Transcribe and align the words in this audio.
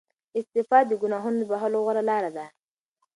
استغفار 0.39 0.83
د 0.87 0.93
ګناهونو 1.01 1.37
د 1.39 1.43
بخښلو 1.51 1.79
غوره 1.85 2.03
لاره 2.09 2.31
ده. 2.37 2.45